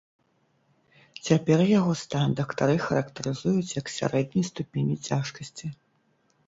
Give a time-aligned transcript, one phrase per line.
[1.27, 5.65] Цяпер яго стан дактары характарызуюць як сярэдняй ступені цяжкасці.